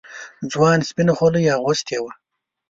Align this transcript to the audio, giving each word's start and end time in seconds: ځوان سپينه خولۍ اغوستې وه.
ځوان 0.51 0.79
سپينه 0.89 1.13
خولۍ 1.17 1.43
اغوستې 1.57 1.97
وه. 2.01 2.11